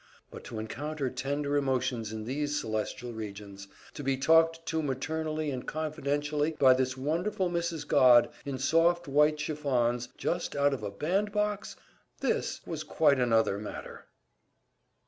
But 0.31 0.43
to 0.45 0.57
encounter 0.57 1.11
tender 1.11 1.55
emotions 1.57 2.11
in 2.11 2.23
these 2.23 2.59
celestial 2.59 3.13
regions, 3.13 3.67
to 3.93 4.01
be 4.03 4.17
talked 4.17 4.65
to 4.65 4.81
maternally 4.81 5.51
and 5.51 5.63
confidentially 5.67 6.55
by 6.57 6.73
this 6.73 6.97
wonderful 6.97 7.51
Mrs. 7.51 7.87
Godd 7.87 8.31
in 8.43 8.57
soft 8.57 9.07
white 9.07 9.37
chiffons 9.39 10.09
just 10.17 10.55
out 10.55 10.73
of 10.73 10.81
a 10.81 10.89
band 10.89 11.31
box 11.31 11.75
_this 12.19 12.65
_was 12.65 12.83
quite 12.83 13.19
another 13.19 13.59
matter! 13.59 14.05